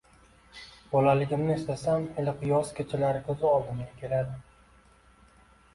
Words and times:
Bolaligimni 0.93 1.53
eslasam, 1.57 2.07
iliq 2.23 2.41
yoz 2.53 2.73
kechalari 2.81 3.23
ko‘z 3.29 3.47
oldimga 3.53 3.91
keladi. 4.03 4.45